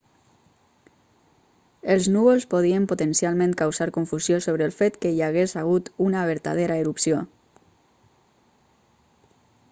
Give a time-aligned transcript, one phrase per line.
[1.95, 6.79] els núvols podien potencialment causar confusió sobre el fet que hi hagués hagut una vertadera
[6.85, 7.21] erupció